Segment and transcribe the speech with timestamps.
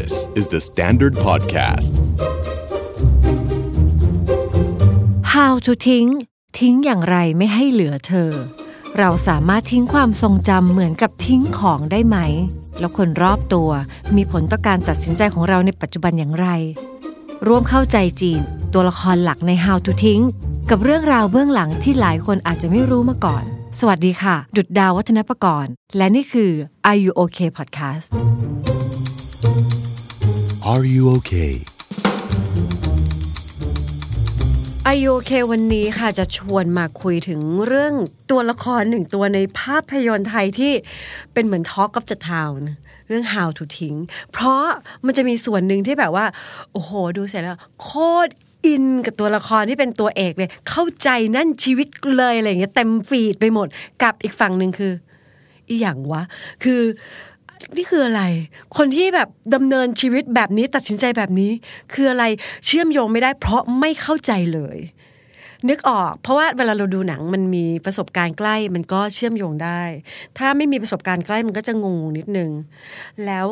[0.00, 1.92] This is the Standard Podcast.
[5.34, 6.06] How to ทิ้ง
[6.58, 8.30] ทิ้งอย่างไรไม่ให้เหลือเธอ
[8.98, 12.18] เราสามารถทิ้งความทรงจำเหมือนกับทิ้งของได้ไหม
[12.78, 13.70] แล้วคนรอบตัว
[14.16, 16.46] มีผลต่อการตัดสินใจของเราในปัจจุบันอย่างไร
[17.46, 18.40] ร่วมเข้าใจจีน
[18.72, 20.20] ตัวละครหลักใน How to ทิ้ง
[20.70, 23.44] กับเรื่องราวเบื้องหลังที่หลายคนอาจจะไม่รู้มาก่อน
[23.78, 26.50] สวัสดีค่ะ ดุดดาววัฒนประกรณ์ และนี่คือ
[26.88, 28.10] Are You Okay Podcast
[30.64, 31.54] Are you okay?
[34.88, 37.94] Are You Okay วันนี้ค่ะจะชวนมาคุยถึงเรื่อง
[38.30, 40.72] ตัวละครหนึ่งตัวในภาพยนตร์ไทยที่
[41.32, 42.60] เป็นเหมือน Talk of the Town
[43.08, 43.94] เรื่อง How to ทิ้ง
[44.32, 44.64] เพราะ
[45.04, 46.26] มันจะมีส่วนหนึ่งที่แบบว่า
[46.72, 47.90] โอ้โห ดูเสร็จแล้ว โค
[48.26, 48.32] ตร
[48.66, 53.68] อินกับตัวละครที่เป็นตัวเอกเลย เข้าใจนั่นชีวิตเลยอะไรอย่างเงี้ยเต็มฟีดไปหมด
[54.02, 54.92] กับอีกฝั่งหนึ่งคือ
[55.68, 56.22] อีหยังวะ
[56.64, 56.82] คือ
[57.76, 58.22] นี่คืออะไร
[58.76, 61.50] คนที่แบบดำเนินชีวิตแบบนี้ตัดสินใจแบบนี้
[61.92, 62.24] คืออะไร
[62.66, 64.78] เชื่อมโยงไม่ได้ เพราะไม่เข้าใจเลย
[65.68, 69.82] นึกออก เพราะว่าเวลาเราดูหนังมันมีประสบการณ์ใกล้ มันก็เชื่อมโยงได้
[70.38, 72.50] ถ้าไม่มีประสบการณ์ใกล้มันก็จะงงนิดนึง
[73.26, 73.46] แล้ว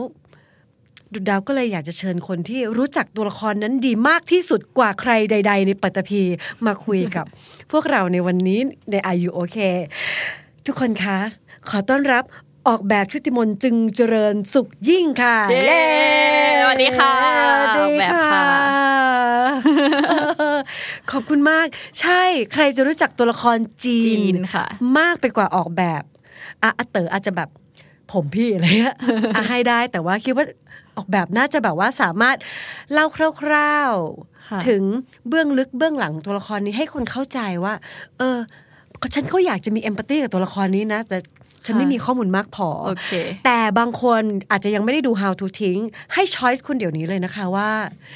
[1.13, 6.23] ดุดดาวก็เลยอยากจะเชิญคนที่รู้จักตัวละครนั้นดีมากที่สุดกว่าใครใด ๆ ในปัตตภี
[6.67, 7.27] มาคุยกับ
[7.73, 9.59] พวกเราในวันนี้ในอายุโอเค
[10.67, 11.19] ทุกคนคะ
[11.69, 12.25] ขอต้อนรับ
[12.69, 15.83] ออกแบบชุติมนต์จึงเจริญสุขยิ่งค่ะ เย้
[16.61, 17.15] สวัสดีค่ะ
[17.57, 18.47] สวัสดีออกแบบค่ะ
[21.11, 21.67] ขอบคุณมาก
[22.01, 22.23] ใช่
[22.53, 24.65] ใครจะรู้จักตัวละครจีจีนค่ะ
[24.99, 26.03] มากไปกว่าออกแบบ
[26.63, 27.49] อะอาเต๋ออาจจะแบบ
[28.13, 28.97] ผมพี่อะไรเงี้ย
[29.37, 30.47] อะให้ได้แต่ว่าคิดว่า
[30.97, 32.37] ออกแบบน่าจะแบบว่าสามารถ
[32.93, 33.93] เล่าคร่าว
[34.49, 34.83] ค่ะๆถึง
[35.29, 37.75] เบื้องลึกเบื้องหลังตัวละครนี้ให้คนเข้าใจว่า
[38.19, 38.39] เออ
[39.15, 41.19] ฉันก็อยากจะมี empathy กับตัวละครนี้นะ แต่
[41.67, 43.13] ฉันไม่มีข้อมูลมากพอโอเค
[43.45, 45.79] แต่บางคนอาจจะยังไม่ได้ดู How to ทิ้ง
[46.15, 47.71] ให้ choice คุณเดี๋ยวนี้เลยนะคะว่า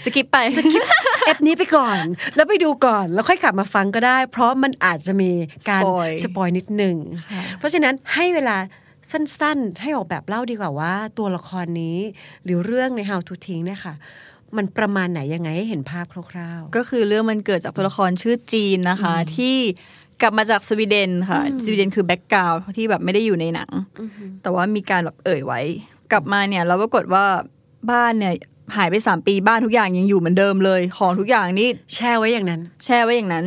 [0.05, 0.83] skip ไป skip
[1.27, 1.98] EP นี้ไปก่อน
[2.37, 5.31] แล้วไปดูก่อน แล้วค่อยกลับมาฟังก็ได้ เพราะมันอาจจะมี
[5.69, 6.97] การ spoil spoil นิดหนึ่ง
[7.31, 8.56] ค่ะเพราะฉะนั้นให้เวลา
[9.10, 11.99] สั้นๆ ให้ออกแบบเล่าดีกว่าว่า ตัวละครนี้
[12.44, 13.94] หรือเรื่องใน How to ทิ้งเนี่ยค่ะ
[14.56, 19.56] มันประมาณไหนยังไงให้เห็นภาพคร่าวก็คือเรื่องมันเกิดจากตัวละครชื่อจีนนะคะ ที่
[20.22, 23.70] กลับมาจากสวีเดนค่ะ สวีเดนคือแบ็กกราวที่แบบไม่ได้อยู่ในหนัง
[24.42, 25.60] แต่ว่ามีการแบบเอ่ยไว้
[26.12, 27.25] กลับมาเนี่ย เราปรากฏว่า
[27.91, 28.34] บ้านเนี่ย
[28.76, 33.47] หายไปสามปีบ้านทุกอย่างยังอยู่เหมือนเดิมเลย ของทุกอย่างนี่ๆแช่ไว้อย่างนั้น แช่ไว้อย่างนั้น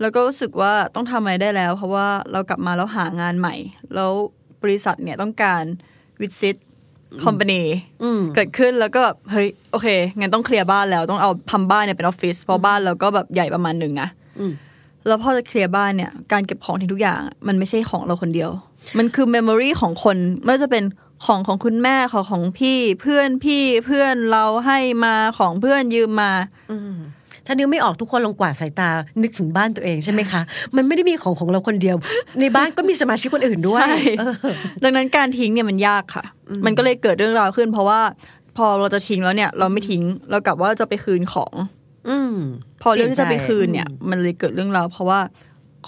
[0.00, 3.54] แล้วก็รู้สึกว่าต้องทำอะไรได้แล้ว เพราะว่าเรากลับมาแล้วหางานใหม่
[3.94, 4.12] แล้ว
[4.62, 5.62] บริษัทเนี่ยต้องการ
[6.20, 6.56] visit
[7.24, 7.62] company
[8.02, 14.08] อืมเกิดขึ้นแล้วก็แบบเฮ้ยโอเคงั้นต้องเคลียร์บ้านแล้วต้องเอาทำบ้านเนี่ยเป็นออฟฟิศเพราะบ้านเราก็แบบใหญ่ประมาณหนึ่งนะ
[14.40, 14.52] อืม
[15.06, 18.50] แล้วพอจะเคลียร์บ้านเนี่ยการเก็บของทิ้งทุกอย่างอะมันไม่ใช่ของเราคนเดียว
[18.98, 20.84] มันคือ memory ของคนไม่ว่าจะเป็น
[21.26, 26.32] ของของคุณแม่ของของพี่เพื่อนพี่เพื่อนเราให้มาของเพื่อนยืมมา
[26.72, 26.96] อืม
[27.46, 28.88] ถ้านึกไม่ออกทุกคนลองกวาดสายตา
[29.22, 30.40] นึกถึงบ้านตัวเองใช่ไหมคะ
[30.76, 31.96] มันไม่ได้มีของของเราคนเดียว
[32.40, 34.34] ในบ้านก็มีสมาชิกคนอื่นด้วยใช่เออ
[34.82, 36.24] ดังนั้นการทิ้งเนี่ยมันยากค่ะ
[36.64, 38.00] มันก็เลยเกิดเรื่องราวขึ้น เพราะว่า
[38.56, 41.52] พอเราจะทิ้งแล้วเนี่ย เราไม่ทิ้งเรากลับว่าจะไปคืนของ
[42.08, 42.34] อืม
[42.82, 45.20] พอเรื่องที่จะไปคืนเนี่ยอืมมันเลยเกิดเรื่องราวเพราะว่า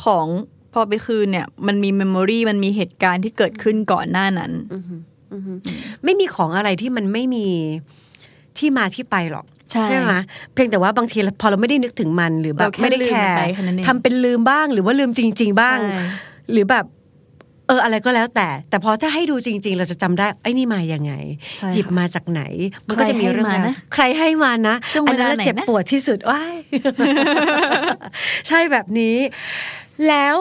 [0.05, 0.27] ของ
[0.75, 4.53] พอไปคืนเนี่ย มันมี memoryรีมันมีเหตุการณ์ที่เกิดขึ้นก่อนหน้านั้น
[6.05, 7.47] ไม่มีของอะไรที่มันไม่มี
[8.59, 10.15] ที่มาที่ไปหรอกใช่ไหม
[10.53, 16.05] เพียงแต่ว่าบางทีพอเราไม่ได้นึกถึงมันหรือแบบเราแค่ไม่ได้ลืมแคมันร์ไปแค่นั้นเองทำเป็นลืมบ้างหรือว่าลืมจริง ๆ บ้างใช่
[16.53, 16.85] หรือแบบ
[17.69, 21.13] เอออะไรก็แล้วแต่ แต่พอถ้าให้ดูจริง ๆ เราจะจำได้ไอ้นี่มายังไง
[21.57, 22.43] ใช่หยิบค่ะมาจากไหน
[22.89, 26.57] มันก็จะมีเรื่องใครให้ราวมานะใครให้มานะช่วงอัเวลานั้นไหนเจ็บนะปวดที่สุดว้าย
[28.49, 29.17] ใช่แบบนี้
[30.09, 30.37] แล้ว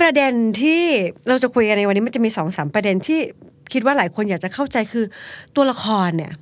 [0.00, 0.82] ประเด็นที่
[1.28, 3.18] เราจะคุยกันในวันนี้มันจะมีสองสามประเด็นที่
[3.72, 5.04] คิดว่าหลายคนอยากจะเข้าใจคือ
[5.56, 6.32] ตัวละครเนี่ย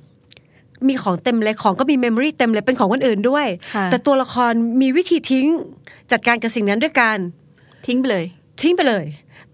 [0.87, 5.47] มีของเต็มเลยของก็มี memory เต็มเลยเป็นของคนอื่นด้วยค่ะแต่ตัวละครมีวิธีทิ้ง
[6.11, 7.17] จัดการกับสิ่งนั้นด้วยการ
[7.87, 8.25] ทิ้งไปเลย
[8.61, 9.05] ทิ้งไปเลย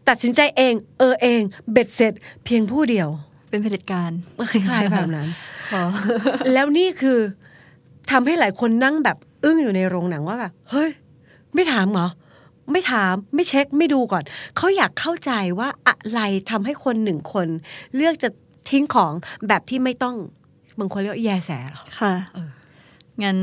[0.09, 2.13] ตัดสินใจเอง เออเอง เบ็ดเสร็จ
[2.45, 3.09] เพียงผู้เดียว
[3.49, 4.11] เป็นเผด็จการ
[4.51, 5.27] คล้ายๆแบบนั้น
[5.71, 5.81] พอ
[6.53, 7.19] แล้วนี่คือ
[8.11, 10.89] ทำให้หลายคนนั่งแบบอึ้งอยู่ในโรงหนังว่าแบบเฮ้ย
[11.53, 12.07] ไม่ถามเหรอ
[12.71, 14.23] ไม่ถามไม่เช็คไม่ดูก่อน
[14.57, 17.47] เขาอยากเข้าใจว่าอะไรทำให้คนหนึ่งคน
[17.95, 18.29] เลือกจะ
[18.69, 19.13] ทิ้งของ
[19.47, 20.15] แบบที่ไม่ต้อง
[20.79, 22.49] บางคนเรียกว่าแยแสเหรอค่ะเออ
[23.23, 23.37] งั้น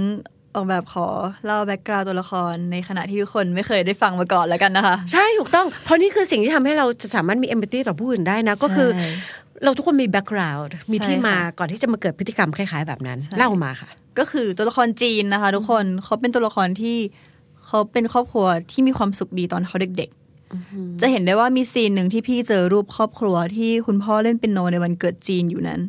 [0.56, 1.06] ออกแบบขอ
[1.44, 9.08] เล่า background ตัวละครในขณะที่ทุกคนไม่เคยได้ฟังมาก่อนแล้วกันนะคะ ใช่ถูกต้อง เพราะนี่คือสิ่งที่ทำให้เราจะสามารถมี empathy ต่อผู้อื่นได้นะ ก็คือใช่
[9.64, 13.88] เราทุกคนมี background มีใช่ที่มาค่ะก่อนที่จะมาเกิดพฤติกรรมคล้ายๆ แบบนั้นใช่เล่ามาค่ะ
[14.19, 16.97] ก็คือตัวละครจีนนะคะ ทุกคนเขาเป็นตัวละครที่
[17.67, 20.11] เขาเป็นครอบครัวที่มีความสุขดีตอนเขาเด็ก
[21.00, 25.81] จะเห็นได้ว่ามีซีนหนึ่งที่พี่เจอรูปครอบครัวที่คุณพ่อเล่นเป็นโนในวันเกิดจีนอยู่นั้น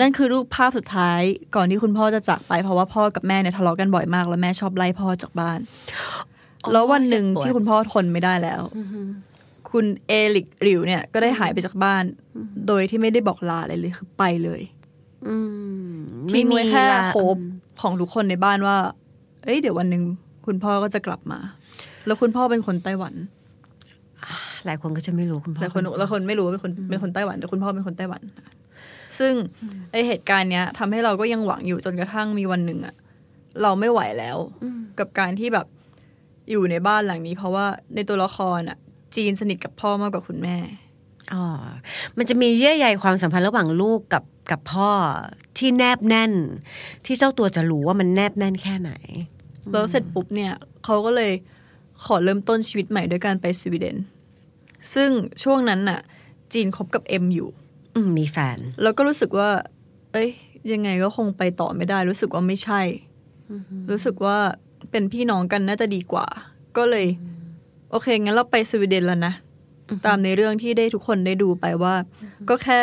[0.00, 1.20] นั่นคือรูปภาพสุดท้าย
[1.56, 5.58] ก่อนที่คุณพ่อจะจากไปเพราะว่าพ่อกับแม่เนี่ยทะเลาะกันบ่อยมาก แล้วแม่ชอบไล่พ่อจากบ้าน
[6.72, 8.62] แล้ววันหนึ่งที่คุณพ่อทนไม่ได้แล้ว
[9.70, 12.04] คุณเอลิกริวเนี่ยก็ได้หายไปจากบ้าน
[12.66, 14.62] โดยที่ไม่ได้บอกลาอะไรเลยคือไปเลย
[15.26, 15.34] อื
[15.92, 15.94] ม
[16.30, 17.36] ทิ้งไว้แค่ละโคบ
[17.80, 18.76] ของทุกคนในบ้านว่า
[19.44, 20.02] เอ้ยเดี๋ยววันหนึ่ง
[20.46, 21.38] คุณพ่อก็จะกลับมา
[22.06, 23.14] แล้วคุณพ่อเป็นคนไต้หวัน
[24.66, 28.22] หลายคนก็จะไม่รู้คุณพ่อแต่คนแล้วคนไม่รู้ว่าเป็นคนเป็นคนไต้หวันแต่คุณพ่อเป็นคนไต้หวัน
[29.18, 29.32] ซึ่ง
[29.92, 32.94] ไอเหตุการณ์เนี้ยทำให้เราก็ยังหวังอยู่จนกระทั่งมีวันหนึ่งอะ
[33.62, 34.36] เราไม่ไหวแล้ว
[34.98, 35.66] กับการที่แบบ
[36.50, 38.78] อยู่ในบ้านหลังนี้ เพราะว่าในตัวละครอะ
[39.16, 40.56] จีนสนิทกับพ่อมากกว่าคุณแม่
[41.34, 41.44] อ๋อ
[42.16, 44.90] มันจะมีเยื่อใยความสัมพันธ์ระหว่างลูกกับกับพ่อ
[45.58, 46.32] ที่แนบแน่น
[47.06, 48.92] ที่เจ้าตัวจะรู้ว่ามันแนบแน่นแค่ไหน
[49.70, 50.52] แล้วเสร็จปุ๊บเนี่ย
[50.84, 51.32] เขาก็เลย
[52.04, 53.96] ขอเริ่มต้นชีวิตใหม่ด้วยการไปสวีเดน
[54.94, 55.10] ซึ่ง
[55.42, 56.00] ช่วงนั้นน่ะ
[56.52, 57.48] จีนคบกับเอ็มอยู่
[57.96, 59.50] อืมมีแฟน แล้วก็รู้สึกว่า
[60.12, 60.30] เอ้ย
[60.72, 62.80] ยังไงก็คงไปต่อไม่ได้ รู้สึกว่าไม่ใช่
[63.90, 64.36] รู้สึกว่า
[64.90, 66.26] เป็นพี่น้องกันน่าจะดีกว่า
[66.76, 67.06] ก็เลย
[67.90, 69.34] โอเค งั้นเราไปสวีเดนแล้วนะ
[70.06, 71.94] ตามในเรื่องที่ได้ทุกคนได้ดูไปว่า
[72.48, 72.80] ก็แค่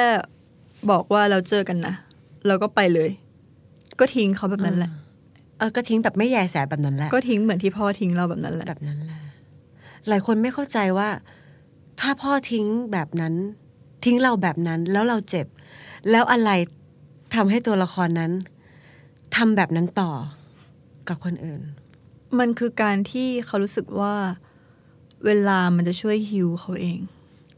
[0.91, 1.93] บอกว่าเราเจอกันนะ
[2.47, 3.09] แล้วก็ไปเลย
[3.99, 4.91] ก็ทิ้งเขาแบบนั้นแหละ
[5.57, 9.19] เออก็ทิ้งแบบไม่แยแสแบบนั้นแหละ ก็ทิ้งเหมือนที่พ่อทิ้งเราแบบนั้นแหละแบบนั้นแหละ
[10.07, 11.09] หลายคนไม่เข้าใจว่า
[11.99, 13.33] ถ้าพ่อทิ้งแบบนั้น
[14.05, 15.47] ทิ้งเราแบบนั้นแล้วเราเจ็บ
[16.11, 16.51] แล้วอะไร
[17.35, 18.31] ทำให้ตัวละครนั้น
[19.35, 20.11] ทำแบบนั้นต่อ
[21.07, 21.61] กับคนอื่น
[22.39, 24.15] มันคือการที่เขารู้สึกว่า
[25.25, 26.99] เวลามันจะช่วยฮิวเขาเอง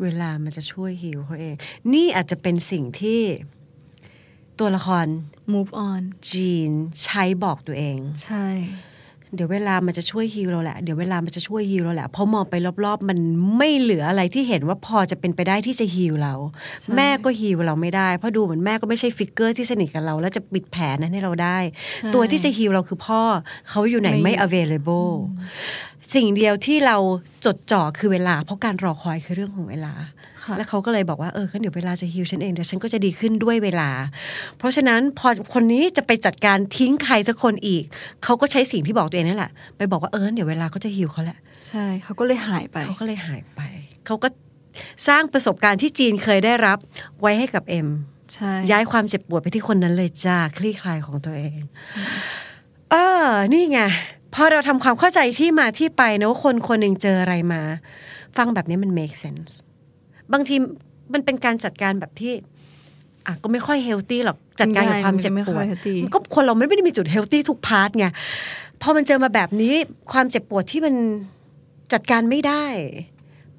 [0.03, 1.55] เวลามันจะช่วยฮิวเขาเอง
[1.93, 3.21] นี่อาจจะเป็นสิ่งที่
[4.59, 5.05] ตัวละคร
[5.53, 6.01] move on
[6.31, 6.69] จีน
[7.03, 8.45] ใช้บอกตัวเอง ใช่
[9.35, 12.55] เดี๋ยวเวลามันจะช่วยฮิวเราแหละ เดี๋ยวเวลามันจะช่วยฮิวเราแหละ เพราะมองไป
[12.85, 13.19] รอบๆ มัน
[13.57, 16.33] ไม่เหลืออะไรที่เห็นว่าพอจะเป็นไปได้ที่จะฮิวเรา
[16.81, 21.57] ใช่แม่ก็ฮิวเราไม่ได้ เพราะดูเหมือนแม่ก็ไม่ใช่ฟิกเกอร์ที่สนิทกับเรา แล้วจะปิดแผลนั้นให้เราได้
[21.95, 23.21] ใช่ตัวที่จะฮิวเราคือพ่อ
[23.69, 25.13] เขาอยู่ไหนไม่ไม่ available
[26.15, 26.97] สิ่งเดียวที่เรา
[27.45, 30.18] จดจ่อคือเวลา เพราะการรอคอยคือเรื่องของเวลาค่ะ
[30.57, 33.89] แล้วเขาก็เลยบอกว่าเอองั้นเดี๋ยวเวลาจะฮิวฉันเองเดี๋ยวฉันก็จะดีขึ้นด้วยเวลา
[34.57, 37.83] เพราะฉะนั้นพอคนนี้จะไปจัดการทิ้งใครสักคนอีก
[38.23, 41.37] เขาก็ใช้สิ่งที่บอกตัวเองนั่นแหละ ไปบอกว่าเออเดี๋ยวเวลาก็จะฮิวเขาแหละ
[41.67, 43.61] ใช่เขาก็เลยหายไปเขาก็เลยหายไป
[44.05, 44.27] เขาก็
[45.07, 46.77] สร้างประสบการณ์ที่จีนเคยได้รับ
[47.21, 47.87] ไว้ให้กับเอ็ม
[48.33, 51.61] ใช่ย้ายความเจ็บปวดไปที่คนนั้นเลยจ้าคลี่คลายของตัวเอง
[52.91, 53.79] เออนี่ไง
[54.33, 57.61] พอเราทำความเข้าใจที่มาที่ไปนะว่าคนคนหนึ่งเจออะไรมา
[58.37, 59.51] ฟังแบบนี้มัน make sense
[60.33, 60.55] บางที
[61.13, 62.33] มันเป็นการจัดการแบบที่
[63.25, 65.63] อะก็ไม่ค่อย healthy หรอกจัดการกับความเจ็บปวด
[66.13, 68.05] ก็คนเราไม่ได้มีจุด healthy ทุก part ไง
[68.81, 69.73] พอมันเจอมาแบบนี้
[70.11, 70.95] ความเจ็บปวดที่มัน
[71.93, 72.65] จัดการไม่ได้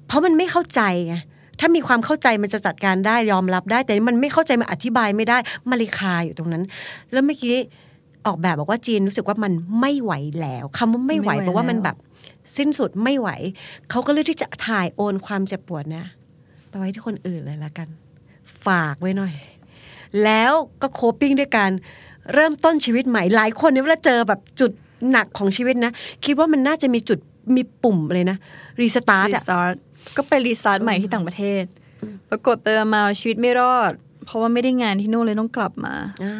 [0.07, 1.15] เพราะมันไม่เข้าใจไง
[1.59, 5.37] ถ้ามีความเข้าใจมันจะจัดการได้ยอมรับได้ แต่นี่มันไม่เข้าใจมันอธิบายไม่ได้
[5.69, 6.63] มาริคาอยู่ตรงนั้น
[7.11, 7.55] แล้วเมื่อกี้
[8.25, 11.97] ออกแบบบอกว่าจีนรู้สึกว่ามันไม่ไหวแล้วคำว่าไม่ไหวไม่ไหวแปลว่ามันแล้วแบบ
[12.57, 13.29] สิ้นสุดไม่ไหว
[13.89, 16.05] เขาก็เลือกที่จะถ่ายโอนความเจ็บปวดนะ
[16.71, 17.87] ไปไว้ที่คนอื่นเลยละกัน
[18.67, 19.33] ฝากไว้หน่อย
[20.23, 20.51] แล้ว
[20.81, 21.71] ก็โคปิ้งด้วยการ
[22.33, 24.71] เริ่มต้นชีวิตใหม่หลายคนเนี่ยเวลาเจอแบบจุด
[25.11, 25.91] หนักของชีวิตนะ
[26.25, 27.19] คิดว่ามันน่าจะมีจุด
[27.55, 28.37] มีปุ่มเลยนะ
[28.81, 29.73] restart restart
[30.17, 31.63] ก็ไป restart ใหม่ที่ต่างประเทศ
[32.29, 33.91] ปรากฏไปมาชีวิตไม่รอด
[34.25, 35.93] เพราะว่าไม่ได้งานที่นู่นเลยต้องกลับมา
[36.23, 36.35] อ่า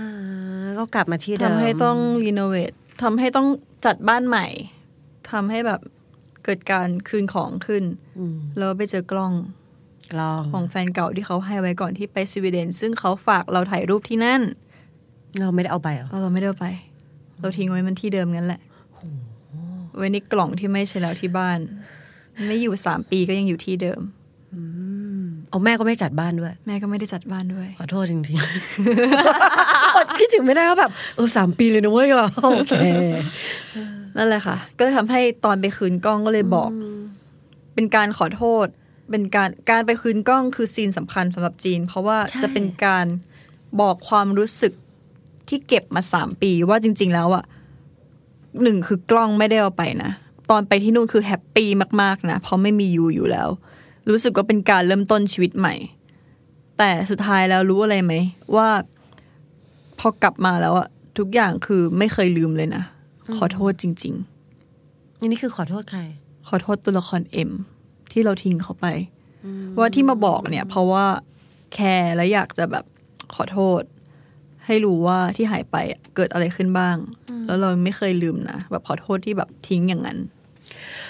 [0.77, 3.48] ก็กลับมาที่เดิทำให้ต้อง renovate ทำให้ต้อง
[3.86, 4.48] จัดบ้านใหม่
[5.32, 5.82] ทำให้แบบ
[6.44, 7.84] เกิดการคืนของขึ้น
[8.20, 9.34] อืมแล้วไปเจอกล้อง
[10.20, 14.41] ลอง ของแฟนเก่าที่เขาให้ไว้ก่อนที่ไปสวีเดน ซึ่งเขาฝากเราถ่ายรูปที่นั่น
[15.39, 16.68] เราไม่ได้เอาไปเหรอเราเราไม่ได้เอาไป
[17.39, 18.62] เราทิ้งไว้มันที่เดิมงั้นแหละ
[19.98, 21.60] ไว้ในกล่องที่ไม่ใช่แล้วที่บ้าน
[22.48, 24.01] ไม่อยู่สามปีก็ยังอยู่ที่เดิม
[25.50, 32.74] เอาแม่ก็ไม่จัดบ้านด้วย แม่ก็ไม่ได้จัดบ้านด้วย ขอโทษจริงๆอดคิดถึงไม่ได้ว่าแบบเออสามปีเลยนะเว้ยก็โอเค
[34.18, 36.70] นั่นแหละค่ะ ก็เลยทำให้ตอนไปคืนกล้องก็เลยบอก
[37.74, 38.68] เป็นการขอโทษ
[39.10, 43.05] เป็นการการไปคืนกล้องคือซีนสำคัญสำหรับจีน เพราะว่าใช่จะเป็นการ
[43.79, 44.74] บอกความรู้สึก
[45.50, 47.43] ที่เก็บมาสามปีว่าจริง ๆ แล้วอะ
[48.63, 50.12] หนึ่งคือกล้องไม่ได้เอาไปนะ
[50.50, 51.70] ตอนไปที่นู่นคือแฮปปี้
[52.01, 53.50] มากๆนะเพราะไม่มียูอยู่แล้ว
[54.10, 55.75] รู้สึกว่าเป็นการเริ่มต้นชีวิตใหม่
[56.77, 58.13] แต่สุดท้ายแล้วรู้อะไรไหม
[58.55, 58.70] ว่า
[60.00, 62.84] พอกลับมาแล้วอะทุกอย่างคือไม่เคยลืมเลยนะ
[63.38, 64.13] ขอโทษจริง
[64.67, 66.01] ๆ อันนี้คือขอโทษใคร
[66.48, 67.51] ขอโทษตัวละครเอ็ม
[68.12, 68.88] ที่เราทิ้งเขาไป
[69.77, 71.06] ว่าที่มาบอกเนี่ย เพราะว่า
[71.74, 72.86] แคร์และอยากจะแบบ
[73.36, 73.82] ขอโทษ
[74.65, 76.98] ให้รู้ว่าที่หายไปอะเกิดอะไรขึ้นบ้าง
[77.46, 80.18] แล้วเราไม่เคยลืมนะแบบขอโทษที่แบบทิ้งอย่างนั้น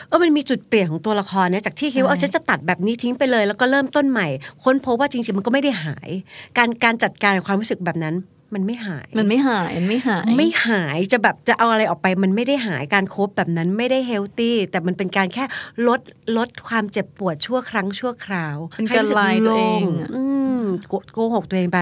[0.08, 4.28] เออมันมีจุดเปลี่ยนของตัวละครเนี่ยจากที่คิดว่าเออฉันจะตัดแบบนี้ทิ้งไปเลย แล้วก็เริ่มต้นใหม่
[4.64, 6.10] ค้นพบว่าจริงๆมันก็ไม่ได้หาย
[6.58, 8.16] การการจัดการกับความรู้สึกแบบนั้น
[8.56, 15.44] มันไม่หาย มันไม่หายมันไม่หาย ไม่หายจะแบบจะเอาอะไรออกไป มันไม่ได้หายการคบแบบนั้นไม่ได้เฮลตี้แต่มันเป็นการแค่
[15.88, 16.00] ลด
[16.38, 20.24] ลดความเจ็บปวดชั่วครั้งชั่วคราวเป็นการให้สึลายตัวเองโล่อะอื
[20.60, 21.80] มโกโกหกตัวเองไป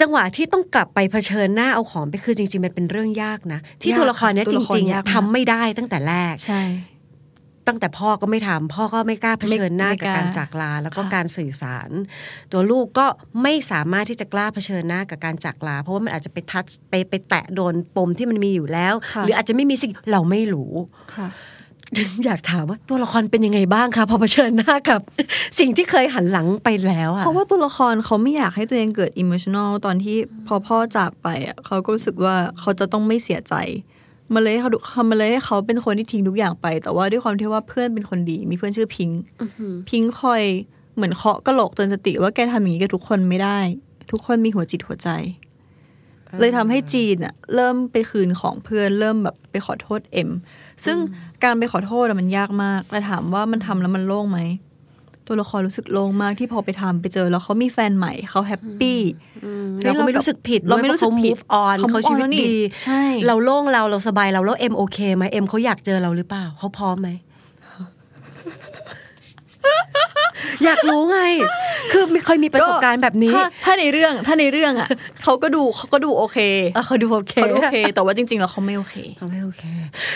[0.00, 6.62] จังหวะที่ต้องกลับไปเผชิญหน้าเอาของไปคือจริง ๆ มันเป็นเรื่องยากนะ ที่ตัวละครเนี้ยจริงๆอะทำไม่ได้ตั้งแต่แรกใช่
[7.68, 11.90] ตั้งแต่พ่อก็ไม่ทำพ่อก็ไม่กล้าเผชิญหน้าไม่กับกล้าการจากลา แล้วก็ค่ะการสื่อสาร
[12.52, 13.06] ตัวลูกก็
[13.42, 20.72] ไม่สามารถที่จะกล้าเผชิญหน้ากับการจากลา เพราะว่ามันอาจจะไปทัชไปไปแตะโดนปมที่มันมีอยู่แล้ว หรืออาจจะไม่มีสิ่งเราไม่รู้
[21.16, 21.28] ค่ะ
[22.24, 25.00] อยากถามว่าตัวละครเป็นยังไงบ้างคะพอเผชิญหน้ากับ
[25.58, 30.16] สิ่งที่เคยหันหลังไปแล้วอะเพราะว่าตัวละครเขาไม่อยากให้ตัวเองเกิดอิ o t ชัน a ลตอนที่
[30.46, 33.54] พอพ่อจากไปอะเขาก็รู้สึกว่าเขาจะต้องไม่เสียใจ
[34.34, 34.78] มาเลยให้เขาดู
[35.10, 39.20] มาเลยให้เขาเป็นคนที่ทิ้งทุกอย่างไป แต่ว่าด้วยความที่ว่าเพื่อนเป็นคนดี มีเพื่อนชื่อพิงค์
[39.88, 40.42] พิงค์คอย
[40.96, 43.58] เหมือนเคาะกระโหลกเตือนสติว่าแกทำอย่างนี้กับทุกคนไม่ได้
[44.10, 45.08] ทุกคนมีหัวจิตหัวใจ
[46.40, 50.30] เลยทำให้จีนอะเริ่มไปคืนของเพื่อนเริ่มแบบไปขอโทษเอ็ม
[50.84, 50.96] ซึ่ง
[51.44, 54.40] การไปขอโทษอะมันยากมากแต่ถามว่ามันทำแล้วมันโล่งไหม
[55.26, 59.00] ตัวละครรู้สึกโล่งมากที่พอไปทำไปเจอ แล้วเขามีแฟนใหม่เขา happy
[59.82, 67.10] เราก็ไม่รู้สึกผิด เราไม่รู้สึกผิด on เขาเขา move on ชีวิตแล้วนี่ดีใช่เราโล่งเราเราสบายเราแล้วเอ็มโอเคไหมเอ็มเขาอยากเจอเราหรือเปล่าเขาพร้อมไหม
[70.64, 71.18] อยากรู้ไง
[71.92, 74.88] คือไม่เคยมีประสบการณ์แบบนี้ ถ้าถ้าในเรื่อง ถ้าในเรื่องอะ
[75.24, 76.38] เขาก็ดูเขาก็ดูโอเค
[76.74, 79.62] เออเขาดูโอเคเขาดูโอเค แต่ว่าจริง ๆ แล้วเขาไม่โอเคเขาไม่โอเค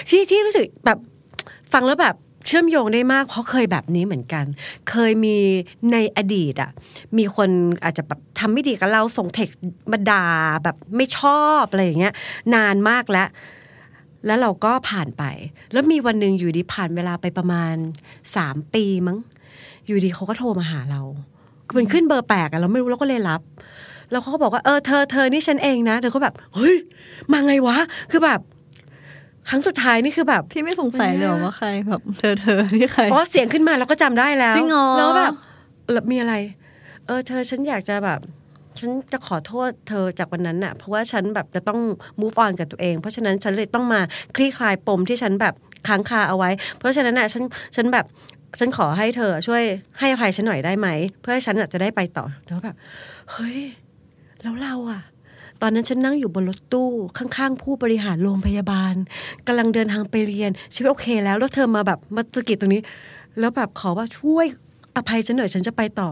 [0.08, 0.98] ที่ที่รู้สึกแบบ
[1.72, 2.14] ฟังแล้วแบบ
[2.46, 4.44] เชื่อมโยงได้มากเพราะเคยแบบนี้เหมือนกัน
[4.90, 5.36] เคยมี
[5.92, 6.70] ในอดีตอะ
[7.18, 7.48] มีคน
[7.84, 9.48] อาจจะแบบทำไม่ดีกับเราส่งเทค
[9.90, 10.26] มาด่า
[10.64, 12.14] แบบไม่ชอบอะไรอย่างเงี้ย
[12.54, 13.28] นานมากแล้ว
[14.26, 15.24] แล้วเราก็ผ่านไป
[15.72, 17.74] แล้วมีวันหนึ่งอยู่ดีผ่านเวลาไปประมาณ
[18.36, 19.18] สามปีมั้ง
[19.86, 21.02] อยู่ดีเขาก็โทรมาหาเรา
[21.66, 23.40] คือมันขึ้นเบอร์แปลกอะเราไม่รู้เราก็เลยรับ
[24.10, 26.76] แล้วเขาก็บอกว่าเออเธอเธอนี่ฉันเองนะเธอก็แบบเฮ้ย
[27.32, 27.76] มาไงวะ
[28.10, 28.40] คือแบบ
[29.48, 35.32] ครั้งสุดท้ายนี่คือแบบพี่ไม่สงสัยเลยเหรอว่าใครแบบเธอเธอนี่ใครเพราะเสียงขึ้นมาเราก็จำได้แล้วจริงเหรอแล้วแบบ
[35.92, 36.34] แล้วมีอะไร
[37.06, 38.20] เออ เธอฉันอยากจะแบบ
[38.78, 41.80] ฉันจะขอโทษเธอจากวันนั้นน่ะ เพราะว่าฉันแบบจะต้อง
[42.20, 44.00] move on กับตัวเอง เพราะฉะนั้นฉันเลยต้องมา
[44.36, 45.54] คลี่คลายปมที่ฉันแบบ
[45.88, 47.42] ค้างคาเอาไว้ เพราะฉะนั้นน่ะฉัน
[47.76, 48.04] ฉันแบบ
[48.58, 49.62] ฉันขอให้เธอช่วย
[49.98, 50.88] ให้อภัยฉันหน่อยได้ไหม
[51.20, 52.76] เพื่อให้ฉันน่ะจะได้ไปต่อแล้วแบบ
[53.32, 53.58] เฮ้ย
[54.42, 55.00] แล้วเราอะ
[55.62, 58.94] ตอนนั้นฉันนั่งอยู่บนรถตู้ข้างๆ ผู้บริหารโรงพยาบาล
[59.46, 62.82] กำลังเดินทางไปเรียนชีวิตโอเคแล้ว แล้วเธอมาแบบมาสะกิดตรงนี้
[63.38, 64.46] แล้วแบบขอว่าช่วย
[64.96, 66.08] อภัยฉันหน่อยฉันจะไปต่อ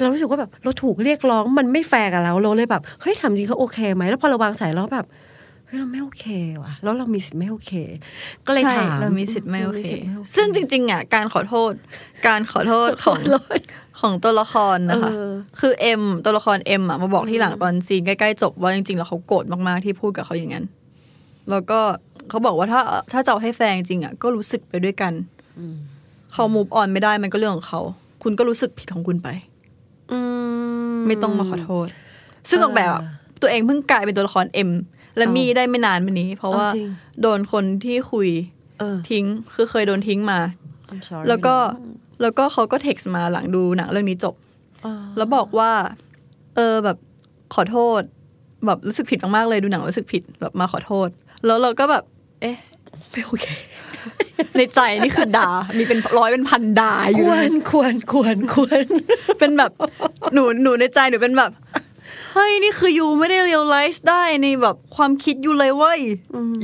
[0.00, 5.06] เรารู้สึกว่าแบบเราถูกเรียกร้องมันไม่แฟร์กับเราเราเลยแบบเฮ้ยถามจริงเขาโอเคไหมแล้วพอเราวางสายแล้วแบบ
[5.72, 6.26] ฮ้ยเราไม่โอเค
[6.62, 7.72] ว่ะ แล้วเรามีสิทธิ์ไม่โอเค
[8.46, 11.72] ก็เลยใช่ถามเรามีสิทธิ์ไม่โอเคราสิทธิ์ไม่โอเค ซึ่งจริง ๆอะการขอโทษ
[12.26, 13.60] การขอโทษของขอโทษ
[14.00, 20.64] ของตัวละครนะคะเออคือเอ็มตัวละครเอ็มอะมาบอกที่หลังตอนซีนใกล้ๆจบว่าจริงๆแล้วเขาโกรธมากๆที่พูดกับเขาอย่างนั้น
[21.50, 21.80] แล้วก็
[22.30, 22.80] เขาบอกว่าถ้า
[23.12, 25.12] ถ้าจะเอาให้แฟนจริงๆอะก็รู้สึกไปด้วยกัน
[26.32, 27.80] เขา move on ไม่ได้มันก็เรื่องของเขา
[28.22, 29.28] คุณก็รู้สึกผิดของคุณไป
[30.12, 30.18] อื
[31.06, 31.86] ไม่ต้องมาขอโทษ
[32.48, 33.02] ซึ่งออกแบบอะ
[33.40, 34.70] ตัวเองเพิ่งกลายเป็นตัวละครเอ็ม
[35.16, 36.88] และมีได้ไม่นานมานี้ เพราะว่าเอาจริง
[37.22, 38.28] โดนคนที่คุย
[38.78, 40.40] เออทิ้งคือเคยโดนทิ้งมา
[40.92, 41.54] I'm sorry แล้วก็
[42.22, 44.34] แล้วก็เขาก็เท็กซ์มาหลังดูหนังเรื่องนี้จบ
[44.82, 45.70] เออแล้วบอกว่า
[46.56, 46.96] เออแบบ
[47.54, 48.02] ขอโทษ
[48.66, 51.08] แบบรู้สึกผิดมากๆเลยดูหนังรู้สึกผิดแบบมาขอโทษ
[51.46, 52.04] แล้วเราก็แบบ
[52.40, 52.56] เอ๊ะ
[53.10, 53.46] ไม่โอเค
[54.56, 58.82] ในใจนี่คือด่า มีเป็นร้อยเป็นพันด่าอคยู่วรควรควรควร
[59.38, 59.70] เป็นแบบ
[60.32, 61.50] หนูหนูในใจหนูเป็นแบบ
[62.32, 66.00] เฮ้ยนี่คือยูไม่ได้เรียลไลซ์ได้ในแบบความคิดยูเลยเว้ย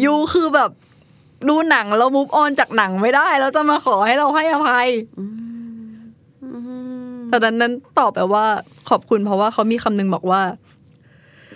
[0.04, 0.70] ยูคือแบบ
[1.48, 4.88] ดูหนังแล้วมูฟออนจากหนังไม่ได้แล้วจะมาขอให้เราให้อภัย
[7.28, 8.44] แต่ดันนั้นตอบไปว่า
[8.90, 10.40] ขอบคุณเพราะว่าเขามีคำนึงบอกว่า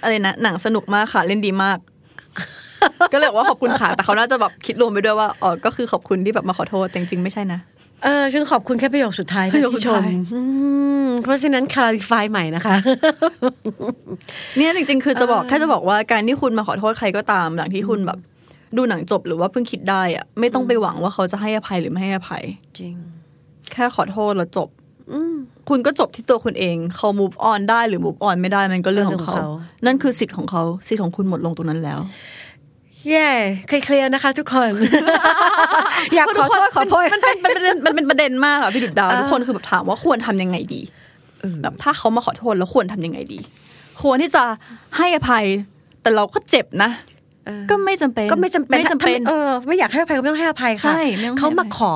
[0.02, 1.78] อะไรนะหนังสนุกมากค่ะเล่นดีมาก
[3.12, 7.60] ก็เลยบอกว่าขอบคุณค่ะแต่เขาน่าจะแบบคิดรวมไปด้วยว่าอ๋อก็คือขอบคุณที่แบบมาขอโทษแต่จริงๆไม่ใช่นะ
[8.04, 10.40] เออฉันขอบคุณแค่ประโยคสุดท้ายประโยคสุที่ดชมท้ายอื
[11.04, 12.76] มเพราะฉะนั้น clarify ใหม่นะคะ
[14.56, 18.18] เนี่ยจริง ๆ คือจะบอกแค่จะบอกว่าการที่คุณมาขอโทษใครก็ตามหลังที่คุณแบบ
[18.76, 22.44] ดูหนังจบหรือว่าเพิ่งคิดได้อะไม่ต้องไปหวังว่าเขาจะให้อภัยหรือไม่ให้อภัย
[22.78, 22.94] จริง
[23.72, 24.68] แค่ขอโทษแล้วจบ
[25.68, 32.00] คุณก็จบที่ตัวคุณเอง เขา move on ได้หรือ move on ไม่ได้มันก็เรื่องของเขาเรื่องของเขา นั่นคือสิทธิ์ของเขาสิทธิ์ของคุณหมดลงตรงนั้นแล้ว
[33.10, 33.28] เย่
[33.68, 34.70] เคลียร์ๆนะคะ ทุกคน
[36.14, 40.80] อยากขอโทษขอโทษมันเป็นมันเป็นมันเป็นประเด็นมากอะพี่ดุดดาวเออทุกคนคือแบบถามว่าควรทำยังไงดี
[41.62, 43.38] แบบถ้าเขามาขอโทษแล้วควรทำยังไงดี
[44.02, 44.42] ควรที่จะ
[44.96, 45.44] ให้อภัย
[46.02, 46.90] แต่เราก็เจ็บนะ
[47.46, 51.94] เออก็ไม่จำเป็นก็ไม่จำเป็นไม่จำเป็นถ้าเออไม่อยากให้อภัยก็ไม่ต้องให้อภัยค่ะใช่ไม่ต้องให้เขามาอภัยขอ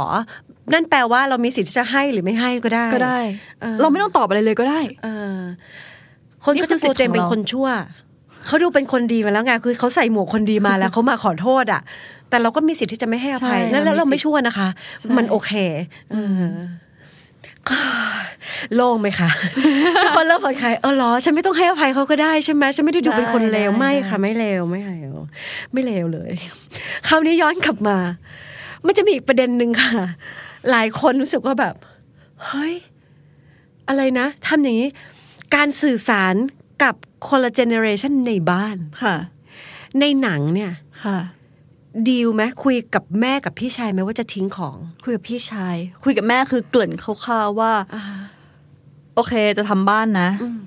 [0.73, 3.21] นั่นแปลว่าเรามีสิทธิ์ที่จะให้หรือไม่ให้ก็ได้ก็ได้
[3.61, 5.39] เออเราไม่ต้องตอบอะไรเลยก็ได้ เออ
[6.45, 7.69] คนนี่ก็คืจะอกลัวตัวเองสิทธิ์ของเป็นเราคนชั่ว
[8.47, 11.83] เขาดูเป็นคนดีมาแล้วไงคือเขาใส่หมวกคนดีมาแล้วเขามาขอโทษอะ
[12.31, 14.69] แต่เราก็มีสิทธิ์ที่จะไม่ให้อภัยใช่แล้วแล้วเรามีเราไม่สิทธิ์ชั่วนะคะ
[15.01, 15.53] ใช่มันโอเค
[16.11, 16.45] เออ
[17.69, 17.79] ก็
[18.75, 19.29] โล่งไหมคะ
[20.03, 25.13] ทุกคนเริ่มผ่อนคลายเออเหรอฉันไม่ต้องให้อภัยเขาก็ได้ใช่ไหมฉันไม่ได้ดูเป็นคนเลวไม่ค่ะไม่เลวไม่เลว
[25.73, 26.33] ไม่เลวเลย
[27.09, 27.99] คราวนี้ย้อนกลับมา
[28.87, 29.93] มันจะมีอีกประเด็นหนึ่งค่ะ
[30.71, 31.75] หลายคนรู้สึกว่าแบบ
[32.45, 32.75] เฮ้ย
[33.89, 34.89] อะไรนะทำอย่างนี้
[35.55, 36.35] การสื่อสาร
[36.83, 36.95] กับ
[37.29, 39.17] คนละ generation ในบ้านค่ะ
[40.01, 40.73] ในหนังเนี่ย
[41.05, 41.19] ค่ะ
[42.09, 47.73] ดีลไหมคุยกับแม่กับพี่ชายไหมว่าจะทิ้งของ คุยกับพี่ชาย คุยกับแม่คือเกริ่นคร่าวๆว่า
[49.15, 50.59] โอเคจะทำบ้านนะอืม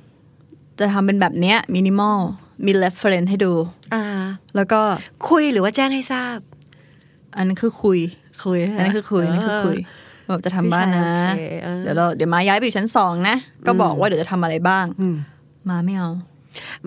[0.80, 2.18] จะทำเป็นแบบเนี้ยมินิมอล
[2.66, 3.54] มี reference ให้ดู
[3.94, 4.04] อ่า
[4.56, 4.82] แล้วก็
[5.30, 6.38] คุยหรือว่าแจ้งให้ทราบ
[7.36, 8.00] อันนั้นคือคุย
[8.46, 9.78] คุยอันนั้นคือคุยอันนั้นคือคุย
[10.28, 13.36] แบบจะทำบ้านนะพี่ชายโอเคเออเดี๋ยวเราเดี๋ยวมาย้ายไปอยู่ชั้นสองนะ
[13.68, 15.08] ก็บอกว่าเดี๋ยวจะทำอะไรบ้างอื
[15.68, 16.10] มมาไม่เอา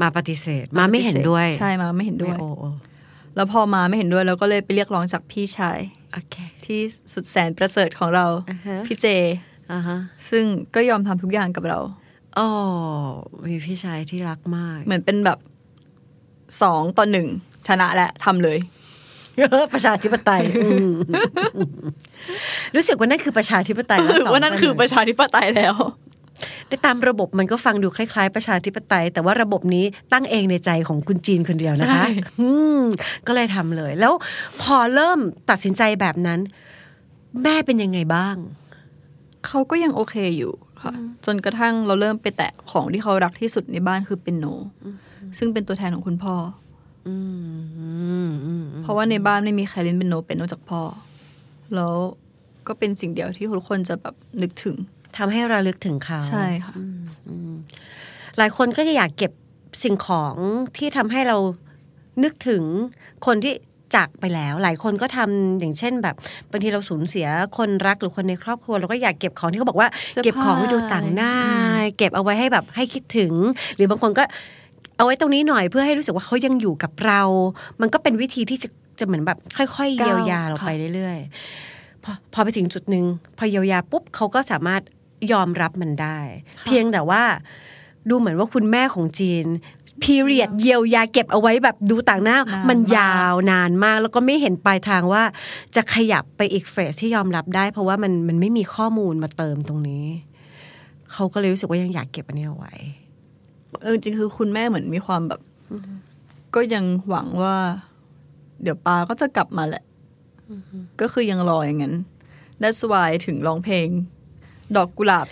[0.00, 2.70] มาปฏิเสธ มาไม่เห็นด้วย ใช่มาไม่เห็นด้วยโอ้โอ้
[3.36, 5.78] แล้วพอมาไม่เห็นด้วยเราก็เลยไปเรียกร้องจากพี่ชาย
[6.12, 6.36] โอเค
[6.66, 6.80] ที่
[7.12, 9.06] สุดแสนประเสริฐของเราอ่าฮะพี่เจ
[9.72, 9.98] อ่าฮะ
[10.30, 11.78] ซึ่งก็ยอมทำทุกอย่างกับเรา
[12.38, 12.48] อ๋อ
[13.48, 15.38] มีพี่ชายที่รักมาก เหมือนเป็นแบบ
[16.62, 17.28] สองต่อหนึ่ง
[17.68, 18.58] ชนะและทำเลย
[19.74, 20.92] ประชาธิปไตยอืม
[22.74, 25.74] รู้สึกว่านั่นคือประชาธิปไตยแล้วสงว่านั่นคือประชาธิปไตยแล้ว
[26.68, 32.06] แต่ตามระบบมันก็ฟังดูคล้ายๆ ประชาธิปไตย แต่ว่าระบบนี้ตั้งเองในใจของคุณจีนคนเดียวนะคะใช่
[32.40, 32.48] อื
[32.78, 32.82] ม
[33.26, 34.12] ก็เลยทำเลย แล้ว
[34.62, 35.18] พอเริ่ม
[35.50, 36.40] ตัดสินใจแบบนั้น
[37.42, 38.36] แม่เป็นยังไงบ้าง
[39.46, 44.46] เขาก็ยังโอเคอยู่ค่ะจนกระทั่งเราเริ่มไปแตะของที่เขารักที่สุดในบ้านคือเป็นโน
[45.38, 46.34] ซึ่งเป็นตัวแทนของคุณพ่อ
[47.08, 47.16] อื
[47.58, 47.90] มอื
[48.28, 50.82] มอืมอเพราะว่าในบ้านไม่มีใครเล่นเป็นโนเป็นนอกจากพ่อ
[51.74, 51.94] แล้ว
[52.66, 54.76] ก็เป็นสิ่งเดียวที่ทุกคนจะแบบนึกถึง
[55.16, 56.74] ทำให้เราลึกถึงเขาใช่ค่ะ
[58.38, 59.32] หลายคนก็จะอยากเก็บ
[59.82, 60.34] สิ่งของ
[60.76, 61.36] ที่ทำให้เรา
[62.22, 62.62] นึกถึง
[63.26, 63.54] คนที่
[63.94, 66.16] จากไปแล้ว หลายคนก็ทำอย่างเช่นแบบ
[66.50, 71.32] บางทีเราสูญเสียคนรักหรือคนในครอบครัวเราก็อยากเก็บของที่เขาบอกว่าเสื้อผ้าเก็บของไว้ดูต่างหน้า
[71.96, 73.32] เก็บเอาไว้ให้แบบให้คิดถึง
[73.76, 74.24] หรือบางคนก็
[74.96, 77.22] เอาไว้ตรงนี้หน่อยเพื่อให้รู้สึกว่าเขายังอยู่กับเรา
[77.80, 83.04] มันก็เป็นวิธีที่จะจะเหมือนแบบ ค่อยๆเยียวยาเราไปเรื่อยๆพอพอไปถึงจุดหนึ่ง
[83.38, 84.82] พอเยียวยาปุ๊บเขาก็สามารถ
[85.32, 86.18] ยอมรับมันได้
[86.64, 87.22] เพียงแต่ว่า
[88.08, 89.46] ดูเหมือนว่าคุณแม่ของจีน
[90.02, 95.22] พีเรียดเยียวยาเก็บเอาไว้แบบดูต่างหน้านานมันมากยาวนานมาก แล้วก็ไม่เห็นปลายทางว่า
[95.76, 100.04] จะขยับไปอีกเฟสที่ยอมรับได้ เพราะว่ามันมันไม่มีข้อมูลมาเติมตรงนี้
[101.12, 102.74] เขาก็เลยรู้สึกว่ายังอยากเก็บอันนี้เอาไว้
[103.82, 105.40] เออจริงๆคือคุณแม่เหมือนมีความแบบ
[106.54, 107.54] ก็ยังหวังว่า
[108.62, 109.84] เดี๋ยวปาก็จะกลับมาแหละ
[111.00, 111.94] ก็คือยังรออย่างนั้น
[112.62, 113.88] That's why ถึงร้องเพลง
[114.76, 115.26] ดอกกุหลาบ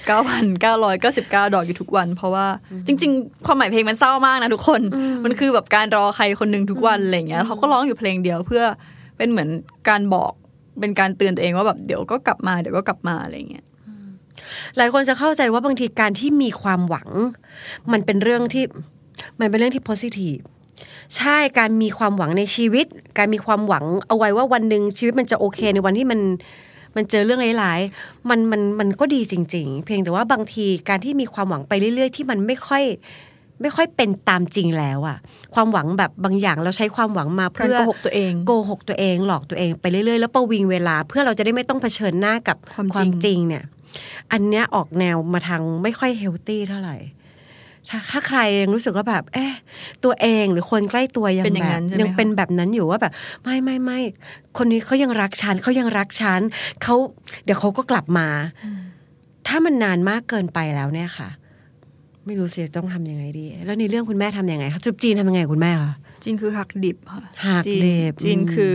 [0.55, 2.47] 9,999 ดอกอยู่ทุกวัน เพราะว่า
[2.87, 4.81] จริง ๆ ความหมายเพลงมันเศร้ามากนะทุกคน
[5.25, 8.63] มันคือแบบการรอใครคนหนึ่งทุกวันอะไรอย่างเงี้ยเขาก็ร้องอยู่เพลงเดียวเพื่อ
[9.17, 9.49] เป็นเหมือน
[9.89, 10.33] การบอก
[10.81, 13.65] เป็นการเตือนตัวเองว่าแบบเดี๋ยวก็กลับมาเดี๋ยวก็กลับมาอะไรอย่างเงี้ย
[14.77, 17.09] หลายคนจะเข้าใจว่าบางทีการที่มีความหวัง
[17.93, 18.65] มันเป็นเรื่องที่
[19.41, 20.43] มันเป็นเรื่องที่ positive
[21.17, 22.87] ใช่การมีความหวังในชีวิต
[23.19, 26.21] การมีความหวังเอาไว้ว่าวันหนึ่งชีวิตมันจะโอเคในวันที่มัน
[26.97, 32.85] มันเจอเรื่องร้ายๆมันมันมันก็ดีจริง ๆ เพียงแต่ว่าบางทีการที่มีความหวังไปเรื่อย ๆ ที่มันไม่ค่อย
[33.63, 35.19] ไม่ค่อยเป็นตามจริงแล้วอะ
[35.55, 43.65] ความหวังแบบบางอย่างเราใช้ความหวังมาการเพื่อโกหกตัวเองโกหกตัวเอง หลอกตัวเองไปเรื่อยๆ แล้วประวิงเวลา เพื่อเราจะได้ไม่ต้องเผชิญหน้ากับความความจจริริงงเนี่ย
[44.33, 46.97] อันเนี้ยออกแนวมาทางไม่ค่อยเฮลตี้เท่าไหร่
[47.89, 49.53] ถ้าถ้าใครยังรู้สึกว่าแบบ เอ๊ะ
[50.05, 53.13] ตัวเองหรือคนใกล้ตัวยังเป็นอย่างแบนั้บนใช่ไหมยังคะเป็นแบบนั้นอยู่ว่าแบบ
[53.43, 53.99] ไม่ไม่ไม่
[54.59, 56.41] คนนี้เขายังรักฉันเขายังรักฉัน
[56.83, 56.95] เขา
[57.45, 58.29] เดี๋ยวเขาก็กลับมา
[59.47, 61.29] ถ้ามันนานมากเกินไปแล้วเนี่ยค่ะ
[62.27, 68.75] ไม่รู้สิต้องทำยังไงดี แล้วในเรื่องคุณแม่ทำยังไงคะจุบจีนทำยังไงคุณแม่คะจีนคือหักดิบค่ะหักจีนดิบจีนอืมคือ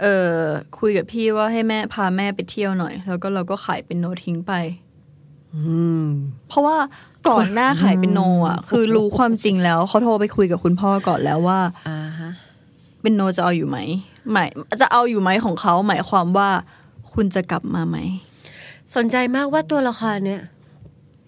[0.00, 0.38] เออ
[0.78, 4.52] คุยกับพี่ว่าให้แม่พาแม่ไปเที่ยวหน่อย แล้วก็เราก็ขายเป็นโนทิ้งไป
[5.54, 5.60] อื
[6.04, 6.06] ม
[6.48, 6.76] เพราะว่า
[7.28, 12.30] ก่อนหน้าขายเป็นโนอะ คือรู้ความจริงแล้วเขาโทรไปคุยกับคุณพ่อก่อนแล้วว่าอ่าฮะ
[13.02, 13.78] เป็นโนจะเอาอยู่ไหม
[14.32, 14.48] หมาย
[14.80, 16.48] จะเอาอยู่ไหมของเขาหมายความว่า
[17.14, 17.96] คุณจะกลับมาไหม
[18.96, 20.42] สนใจมากว่าตัวละครเนี่ย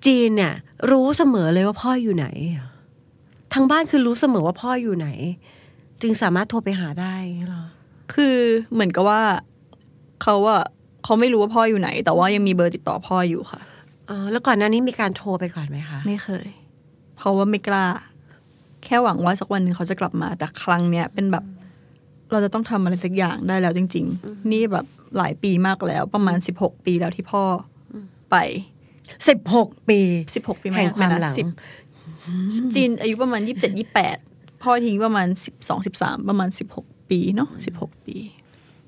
[0.06, 0.54] จีนเนี่ย
[0.90, 2.26] รู้เสมอเลยว่าพ่ออยู่ไหน
[3.54, 5.08] ทางบ้านคือรู้เสมอว่าพ่ออยู่ไหน
[6.02, 7.66] จึงสามารถโทรไปหาได้อย่างเงี้ยเหรอ
[8.14, 8.36] คือ
[8.72, 9.22] เหมือนกับว่า
[10.22, 10.62] เขาอะ
[11.04, 13.60] เขาไม่รู้ว่าพ่ออยู่ไหน แต่ว่ายังมีเบอร์ติดต่อพ่ออยู่ค่ะ
[14.10, 16.46] อ๋อแล้วก่อนหน้านี้มีการโทรไปก่อนไหมคะ ไม่เคย
[17.16, 21.44] เพราะว่าไม่กล้าโอเคแค่หวังว่าสักวันหนึ่งเขาจะกลับมา แต่ครั้งเนี้ยเป็นแบบ
[22.32, 27.44] เราจะต้องทำอะไรสักอย่างได้แล้วจริง ๆ นี่แบบหลายปีมากแล้ว ประมาณสิบหกปีแล้วที่พ่อ
[27.92, 27.96] อ
[28.30, 28.36] ไป
[29.28, 30.00] สิบหกปี
[30.34, 31.46] สิบหกปีแห่งความหลังสิบ
[32.74, 34.16] จีนอายุประมาณยี่สิบเจ็ดยี่แปด
[34.62, 38.16] พ่อทิ้งประมาณสิบสองสิบสามประมาณสิบหกปีเนาะสิบหกปี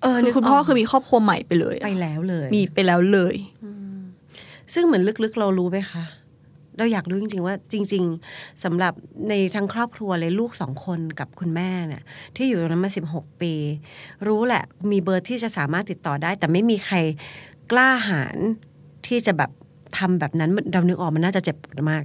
[0.02, 3.34] เออคือคุณพ่อคือมีครอบครัวใหม่ไปเลยอะไปแล้วเลย มีไปแล้วเลย
[4.74, 6.04] ซึ่งเหมือนลึกๆ เรารู้ไหมคะ
[6.78, 8.04] เราอยากรู้จริง ๆ ว่าจริง
[8.34, 8.92] ๆสำหรับ
[9.28, 12.02] ในทั้งครอบครัวเลยลูกสองคนกับคุณแม่เนี่ย
[12.36, 13.52] ที่อยู่ตรงนั้นมาสิบหกปี
[14.26, 16.96] รู้แหละ มีเบอร์ที่จะสามารถติดต่อได้ แต่ไม่มีใคร
[17.70, 18.36] กล้าหาญ
[19.06, 19.50] ที่จะแบบ
[19.98, 22.04] ทำแบบนั้นเรานึกออกมันน่าจะเจ็บปวดมาก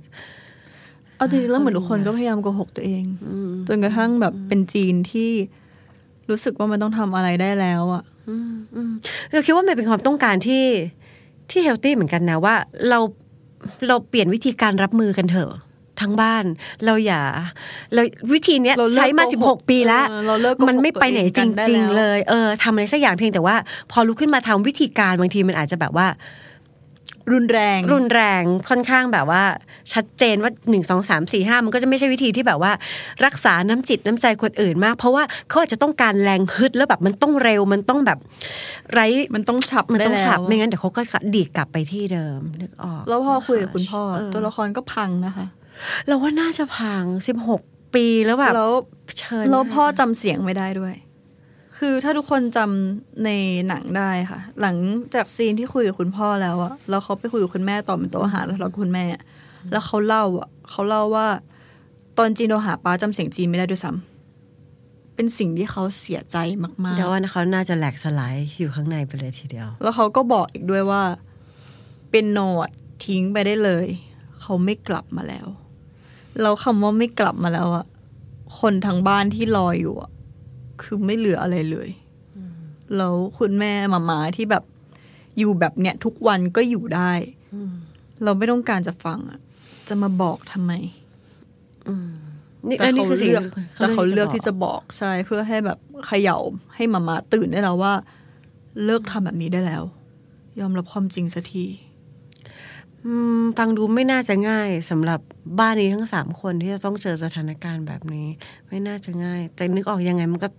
[1.17, 3.03] เอาจริงๆแล้วเหมือนทุกคนก็พยายามโกหกตัวเอง
[3.67, 5.31] จนกระทั่งแบบเป็นจีนที่
[6.29, 8.03] รู้สึกว่ามันต้องทำอะไรได้แล้วอะ
[9.31, 10.63] เราคิดว่ามันเป็นความต้องการที่
[11.53, 12.55] ที่เฮลตี้เหมือนกันนะว่า
[12.89, 12.99] เรา
[13.87, 15.51] เราเปลี่ยนวิธีการรับมือกันเถอะ
[16.01, 16.43] ทั้งบ้าน
[16.85, 17.21] เราอย่า
[17.93, 18.01] เรา
[18.33, 23.55] วิธีเนี้ยเราเลิกใช้มาโกหกสิบหกปีแล้วเออเราเลิกโกหกมันไม่ไปไหนตัวเองจกันได้ริงแล้วๆเลย เออทำอะไรสักอย่างเพียงแต่ว่า
[23.91, 26.07] พอลุกขึ้นมาทำวิธีการบางทีมันอาจจะแบบว่า
[27.31, 29.43] รุนแรง รุนแรงค่อนข้างแบบว่า
[29.93, 32.71] ชัดเจนว่าหนึ่งสองสามสี่ห้ามันก็จะไม่ใช่วิธีที่แบบว่า
[33.25, 38.19] รักษาน้ำจิตน้ำใจคนอื่นมาก เพราะว่าเขาอาจจะต้องการแรงฮึดแล้วแบบมันต้องเร็วมันต้องแบบ
[38.93, 39.05] ไร้
[39.35, 41.01] มันต้องฉับมันต้องได้แล้วฉับไม่งั้นเดี๋ยวเขาก็
[41.35, 45.45] ดีดกลับไปที่เดิมนึกออก แล้วพอคุยกับคุณพ่อเออตัวละครก็พังนะคะ
[46.07, 47.61] เราว่าน่าจะพังสิบหก
[47.95, 48.73] ปีแล้วแบบแล้ว
[49.19, 50.93] เชิญแล้วพ่อจำเสียงไม่ได้ด้วย
[51.77, 53.29] คือถ้าทุกคนจำใน
[53.67, 54.75] หนังได้ค่ะ หลัง
[55.15, 59.05] จากซีนที่คุยกับคุณพ่อแล้วอะแล้วเขาไปคุยกับคุณแม่ตอนเป็นโต๊ะอาหารแล้วทะเลาะกับคุณแม่
[59.71, 61.27] แล้วเขาเล่าอะเขาเล่าว่า
[62.17, 71.01] ตอนจีนโทรหาป้าจำเสียงจีนไม่ได้ด้วยซ้ำเป็นสิ่งที่เขาเสียใจมากเดี๋ยวว่าเขาน่าจะแหลกสลายอยู่ข้างในไปเลยทีเดียวๆแล้วเขาก็บอกอีกด้วยว่า
[72.11, 72.69] เป็นโนด
[73.05, 73.87] ทิ้งไปได้เลย
[74.41, 75.47] เขาไม่กลับมาแล้ว
[76.41, 77.85] แล้วคำว่าไม่กลับมาแล้วอะ
[78.59, 80.11] คนทางบ้านที่รออยู่อะ
[80.81, 81.89] คือไม่เหลืออะไรเลย
[82.97, 84.63] แล้วคุณแม่มามาที่แบบ
[85.37, 87.11] อยู่แบบเนี้ยทุกวันก็อยู่ได้
[88.23, 89.39] เราไม่ต้องการจะฟังอะ
[89.87, 90.71] จะมาบอกทำไม
[92.67, 96.37] นี่แต่และนี่เขาคือสิ่งเลือกที่แต่เขาเลือกที่จะบบอกใช่เพื่อให้แบบเขย่า
[96.75, 97.93] ให้มามาตื่นได้แล้วว่า
[98.83, 99.83] เลิกทำแบบนี้ได้แล้ว
[100.59, 101.92] ยอมรับความจริงสักทีอืม
[103.57, 105.19] ฟังดูไม่น่าจะง่ายสำหรับ
[105.59, 108.27] บ้านนี้ทั้งสามคนที่จะต้องเจอสถานการณ์แบบนี้
[108.67, 110.49] ไม่น่าจะง่าย แต่นึกออกยังไงมันก็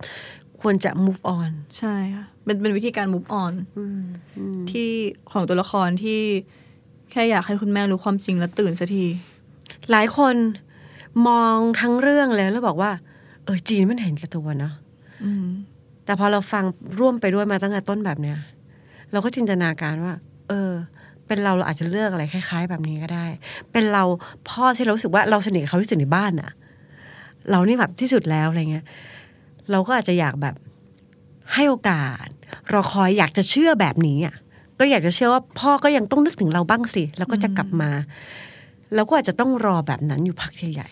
[0.61, 4.01] ควรจะ move on ใช่ค่ะเป็นเป็นวิธีการ move on อืม
[4.37, 4.89] อืมที่
[5.31, 6.21] ของตัวละครที่
[7.11, 9.05] แค่อยากให้คุณแม่รู้ความจริงและตื่นสักที
[9.91, 10.35] หลายคน
[11.27, 12.91] มองทั้งเรื่องแล้วแล้วบอกว่า
[13.43, 14.73] เออจีนมันเห็นแกับตัวเนาะ
[15.23, 15.47] อืม
[16.05, 16.63] แต่พอเราฟัง
[16.99, 18.37] ร่วมไปด้วยมาตั้งแต่ต้นแบบเนี้ย
[19.11, 20.13] เราก็จินตนาการว่า
[20.49, 20.71] เออ
[21.27, 23.25] เป็นเราเราอาจจะเลือกอะไรคล้าย ๆ แบบนี้ก็ได้
[23.71, 24.03] เป็นเรา
[24.49, 26.51] พ่อที่เรารู้สึกว่าเราสนิทกับเขาที่สุดในบ้านอะ
[27.51, 28.85] เรานี่แบบที่สุดแล้วอะไรเงี้ย
[29.71, 30.55] เราก็อาจจะอยากแบบ
[31.53, 32.27] ให้โอกาส
[32.73, 34.35] รอคอยอยากจะเชื่อแบบนี้อะ
[34.79, 37.89] ก็อยากจะเชื่อว่าพ่อก็ยังต้องนึกถึงเราบ้างสิ แล้วก็จะกลับมา
[38.95, 40.89] เราก็อาจจะต้องรอแบบนั้นอยู่พักใหญ่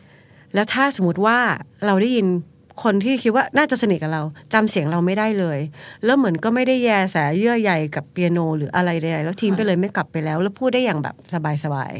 [0.00, 1.38] ๆแล้วถ้าสมมติว่า
[1.86, 2.26] เราได้ยิน
[2.82, 4.22] คนที่คิดว่าน่าจะสนิทกับเรา
[4.54, 5.58] จำเสียงเราไม่ได้เลย
[6.04, 11.14] แล้วเหมือนก็ไม่ได้แยแสเยื่อใยกับเปียโน หรืออะไรใดๆแล้วทีมไปเลยไม่กลับไปแล้ว แล้วพูดได้อย่างแบบ
[11.64, 11.92] สบาย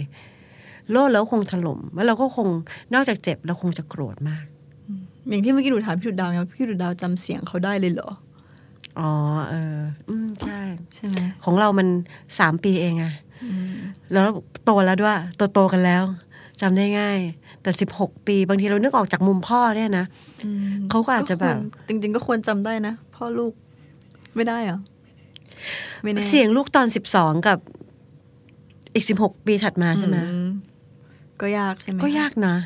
[0.43, 2.49] ๆโลดแล้วคงถล่มแล้วเราก็คง
[2.95, 4.45] นอกจากเจ็บเราคงจะโกรธมาก
[5.29, 8.11] อย่างที่เมื่อกี้หนูถามพี่ดุดดาวไงว่าพี่ดุดดาวจำเสียงเขาได้เลยเหรอ
[8.99, 9.11] อ๋อ
[9.51, 10.61] เออ อืมใช่
[10.95, 11.89] ใช่ไหมของเรามัน
[12.39, 13.13] สามปีเองอะ
[14.13, 14.25] แล้ว
[14.65, 16.03] โตแล้วด้วยโตโตๆกันแล้ว
[16.61, 17.19] จำได้ง่าย
[17.63, 20.07] แต่สิบหกปี บางทีเรานึกออกจากมุมพ่อเนี่ยนะ
[20.45, 23.53] อืมเขาก็อาจจะแบบควรจริง ๆ ก็ควรจำได้นะ พ่อลูก
[24.37, 24.79] ไม่ได้เหรอ
[26.03, 27.59] ไม่แน่เสียงลูกตอนสิบสองกับ
[28.95, 30.49] อีกสิบหกปีถัดมาใช่ไหมอืม
[31.41, 32.57] ก็ยากใช่ไหมก็ยากนะ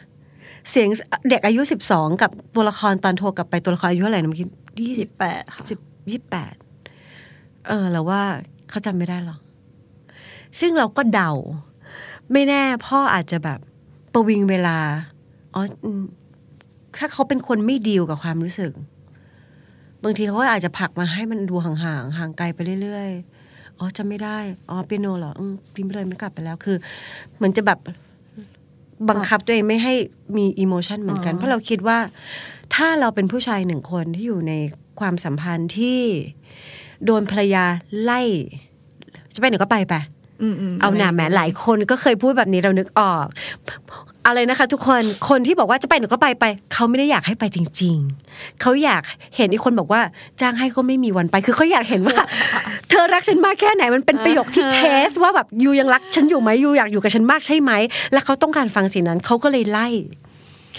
[0.71, 0.89] เสียง
[1.29, 4.49] เด็กอายุสิบสองกับตัวละครตอนโทรกลับไปตัวละครอายุเท่าไหร่นะเมื่อกี้
[4.81, 5.79] ยี่สิสิบบแปดค่ะสิบ
[6.11, 6.55] ยี่แปด
[7.69, 8.23] เออเราว่า
[8.71, 9.41] เขาจำไม่ได้หรอก
[10.61, 11.33] ซึ่งเราก็เดา
[12.33, 13.61] ไม่แน่พ่ออาจจะแบบ
[14.17, 14.79] ประวิงเวลา
[15.55, 16.03] อ๋ออืม
[16.99, 18.73] ถ้าเขาเป็นคนไม่ดีลกับความรู้สึก
[20.05, 24.39] บางทีเขาก็อาจจะผลักมาให้มันดูห่างๆ ห่างไกลไปเรื่อยๆ อ๋อจำไม่ได้
[24.71, 26.77] อ๋อเปียโนเหรออืมพิมพ์เลยไม่กลับไปแล้ว คือ
[27.37, 27.79] เหมือนจะแบบ
[29.09, 29.95] บังคับตัวเองไม่ให้
[30.37, 31.99] มีอิโมชันเหมือนกัน เพราะเราคิดว่า
[32.75, 34.53] ถ้าเราเป็นผู้ชายหนึ่งคนที่อยู่ใน
[35.01, 36.01] ความสัมพันธ์ที่
[37.05, 37.65] โดนภรรยา
[38.03, 38.21] ไล่
[39.35, 40.16] จะไปไหนก็ไปไปอืมอืม
[40.81, 43.27] เอาหนาแหมหลายคนก็เคยพูดแบบนี้เรานึกออก
[44.27, 47.97] อะไรนะคะทุกคนคนที่บอกว่าจะไปหนูก็ไปไปเขาไม่ได้อยากให้ไปจริง
[48.29, 49.03] ๆเขาอยาก
[49.37, 50.01] เห็นอีกคนบอกว่า
[50.41, 52.17] จ้างให้ก็ไม่มีวันไป คือเขาอยากเห็นว่า
[52.91, 57.73] เธอรักฉันมากแค่ไหนมันเป็นประโยคที่เทส ว่าแบบยูยังรักฉันอยู่ไหมยูอยากอยู่กับฉันมากใช่ไหม
[58.13, 59.89] และเขาต้องการฟังสิ่งนั้นเขาก็เลยไล่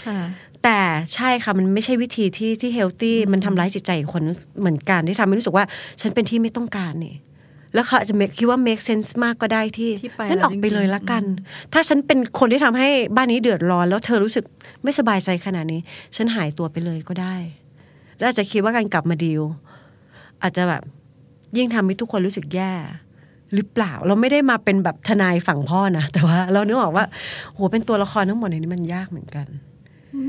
[0.06, 0.20] ค่ะ
[0.64, 0.80] แต่
[1.14, 4.24] ใช่ค่ะ มันไม่ใช่วิธีที่ที่เฮลตี้มันทำร้ายจิตใจของคน
[4.60, 5.66] เหมือนกันที่ทำให้รู้สึกว่า
[6.02, 7.16] ฉันเป็นที่ไม่ต้องการนี่
[7.78, 11.24] แล้วเขาอาจจะ make- คิดว่า make sense มากก็ได้ที่ที่ไปงั้นแล้วออกไปจริงๆเลยละกัน
[11.74, 14.46] ถ้าฉันเป็นคนที่ทำให้บ้านนี้เดือดร้อน แล้วเธอรู้สึก
[14.84, 15.82] ไม่สบายใจขนาดนี้
[16.16, 17.36] ฉันหายตัวไปเลยก็ได้
[18.18, 19.44] แล้วอาจจะคิดว่าการกลับมาดีล
[20.42, 20.84] อาจจะแบบ
[21.58, 22.72] ยิ่งทำให้ทุกคนรู้สึกแย่
[23.54, 27.06] หรือเปล่าเราไม่ได้มาเป็นแบบทนายฝั่งพ่อนะแต่ว่าเรานึกออกว่า
[27.54, 29.48] โหเป็นตัวละครทั้งหมดในนี้มันยากเหมือนกัน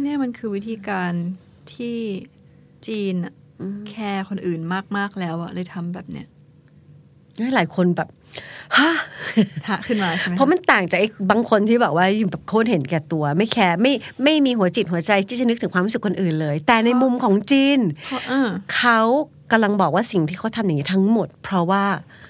[0.02, 1.12] เนี่ยมันคือวิธีการ
[1.74, 1.96] ที่
[2.86, 3.34] จีนอะ
[3.88, 4.60] แคร์คนอื่น
[4.96, 6.26] มากๆแล้วอะเลยทำแบบเนี้ย
[7.54, 8.08] หลายคนแบบ
[8.76, 8.90] ฮะ
[9.66, 13.92] ทะขึ้นมาใช่ไหมเพราะมันต่างจากไอ้บางคนที่แบบว่าอยู่แบบโคตรเห็นแก่ตัว ไม่แคร์ไม่
[14.24, 19.00] ไม่มีหัวจิตหัวใจที่จะนึกถึงความรู้สึกคนอื่นเลย แต่ในมุมของจีนเพราะเออเขา
[19.52, 21.84] กำลังบอกว่าสิ่งที่เขาทำอย่างนี้ทั้งหมด เพราะว่า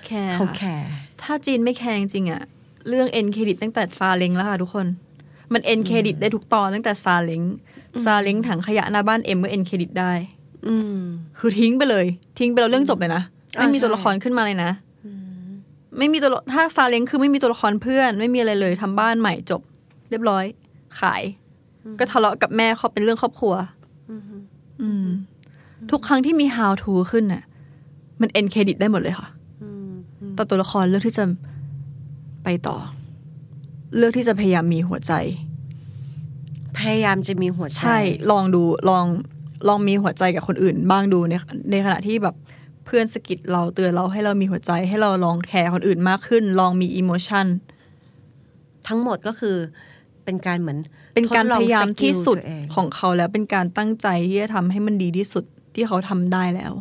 [0.06, 0.88] แคร์เขาค่ะแคร์
[1.22, 2.42] ถ้าจีนไม่แคร์จริงๆอะ
[2.88, 4.86] เรื่อง end credit ตั้งแต่ซาเล้งแล้วค่ะทุกคน
[5.52, 7.42] มัน end credit ได้ทุกตอนตั้งแต่ซาเล้ง
[8.04, 10.12] ซาเล้งถังขยะหน้าบ้านเอ็มก็ end credit ได้
[10.66, 11.00] อืม
[11.38, 12.06] คือทิ้งไปเลย
[12.38, 13.22] ทิ้งไปแล้วเรื่องจบเลยนะ
[13.58, 14.70] อ่าไม่มีตัวใช่ละครขึ้นมาเลยนะ
[15.98, 19.60] ไม่มีตัวละถ้าซาเล้งคือไม่มีตัวละครเพื่อน ไม่มีอะไรเลยทำบ้านใหม่จบ
[20.10, 20.44] เรียบร้อย
[21.00, 21.22] ขาย
[21.98, 23.54] ก็ทะเลาะกับแม่เขาเป็นเรื่องครอบครัว
[24.82, 25.06] อืม
[25.90, 27.42] ทุกครั้งที่มี how to ขึ้นน่ะ
[28.20, 29.28] มัน end credit ได้หมดเลยค่ะ
[29.62, 29.90] อืม
[30.34, 31.24] แต่ตัวละครเลือกที่จะ
[32.44, 32.76] ไปต่อ
[33.96, 35.12] เลือกที่จะพยายามมีหัวใจ
[36.78, 37.98] พยายามจะมีหัวใจ ใช่
[38.30, 39.04] ลองดูลอง
[39.68, 41.34] ลองมีหัวใจกับคนอื่น บ้างดูใน
[41.70, 42.34] ในขณะที่แบบ
[42.88, 47.46] เพื่อนสะกิดเราเตือนเราให้เรามีหัวใจให้เราลองแคร์คนอื่นมากขึ้น ลองมี emotion
[48.88, 49.56] ทั้งหมดก็คือ
[50.24, 50.78] เป็นการเหมือน
[51.14, 56.72] เป็นการทดลองพยายาม skill ที่สุดตัวเองของเขาแล้วเป็นการตั้งใจที่จะทำให้มันดีที่สุดที่เขาทำได้แล้ว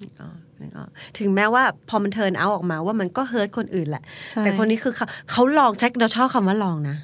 [0.00, 0.88] นึกออกนึกออก
[1.18, 6.96] ถึงแม้ว่าพอมัน turn out ออกมาว่ามันก็ hurt คนอื่นแหละใช่แต่คนนี้คือเขาเขาลองใช้เราชอบคำว่าลองนะ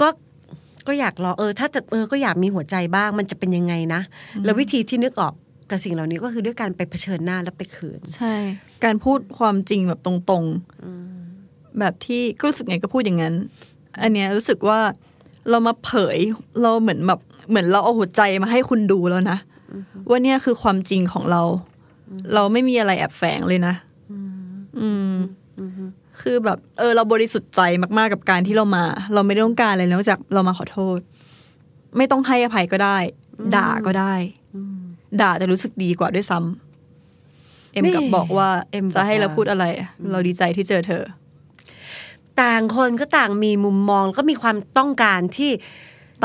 [0.00, 0.08] ก็
[0.86, 4.00] ก็อยากลองเออ ถ้าจะเออก็อยากมีหัวใจบ้าง มันจะเป็นยังไงนะ
[4.44, 5.34] แล้ววิธีที่นึกออก
[5.70, 8.34] กับสิ่งเหล่านี้ก็คือด้วยการไปเผชิญหน้าแล้วไปขืน ใช่
[8.84, 13.34] การพูดความจริงแบบตรงๆแบบที่ก็รู้สึกไงก็พูดอย่างนั้น
[14.02, 14.80] อันเนี้ยรู้สึกว่า
[15.50, 16.18] เรามาเผย
[16.62, 19.38] เราเหมือนแบบเหมือนเราเอาหัวใจมาให้คุณดูแล้วนะ
[20.08, 21.42] ว่าเนี่ยคือความจริงของเรา
[22.34, 23.74] เราไม่มีอะไรแอบแฝงเลยนะ
[24.80, 25.14] อืม
[26.22, 27.60] คือแบบ เออ เราบริสุทธิ์ใจ
[27.98, 30.98] มาก ๆกับการที่เรามา เราไม่ได้ต้องการอะไรนอกจากเรามาขอโทษ
[31.96, 32.98] ไม่ต้องให้อภัยก็ได้
[33.56, 34.14] ด่าก็ได้
[35.20, 39.64] ด่าจะรู้สึกดีกว่าด้วยซ้ำเอ็มกลับนี่บอกว่าเอ็มบอกจะให้เราว่าพูดอะไร
[40.10, 41.02] เราดีใจที่เจอเธอ
[42.42, 45.50] ต่างคนก็ต่างมีมุมมองแล้วก็มีความต้องการที่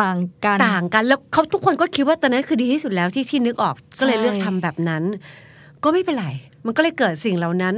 [0.01, 5.03] ต่างกันต่างกัน แล้วเขาทุกคนก็คิดว่าตอนนั้นคือดีที่สุดแล้วที่ที่นึกออกก็เลยใช่เลือกทำแบบนั้น
[5.83, 6.27] ก็ไม่เป็นไร
[6.65, 7.75] มันก็เลยเกิดสิ่งเหล่านั้น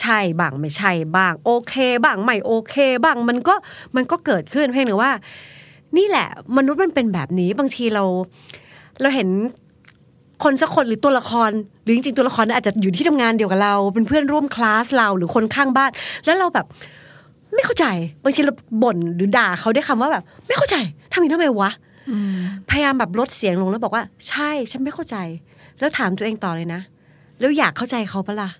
[0.00, 3.54] ใช่บ้างไม่ใช่บ้าง โอเค บ้างไม่โอเค บ้างมันก็
[3.96, 5.12] มันก็เกิดขึ้นเพียงแต่ว่า
[5.96, 8.04] นี่แหละ มนุษย์มันเป็นแบบนี้บางทีเรา
[9.00, 9.28] เราเห็น
[10.42, 11.50] คนสักคนหรือตัวละคร
[11.82, 15.90] หรือจริงๆตัวละครนั้นอาจจะอยู่ที่ทำงานเดียวกับเรา เป็นเพื่อนร่วมคลาสเราหรือคนข้างบ้าน
[16.24, 16.66] แล้วเราแบบ
[17.54, 17.86] ไม่เข้าใจ
[18.22, 20.76] บางทีเราบ่นหรือด่าเขาด้วยคำว่าแบบ ไม่เข้าใจ
[21.12, 21.70] ทำอย่างนี้ทำไมวะ
[22.10, 22.36] อืม
[22.70, 25.16] พยายามแบบลดเสียงลงแล้วบอกว่า ใช่ฉันไม่เข้าใจ
[25.78, 26.80] แล้วถามตัวเองต่อเลยนะ
[27.40, 28.50] แล้วอยากเข้าใจเขาปะล่ะ